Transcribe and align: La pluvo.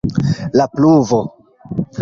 La 0.61 0.65
pluvo. 0.79 1.21